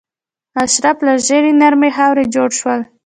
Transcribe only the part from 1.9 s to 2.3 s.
خاورې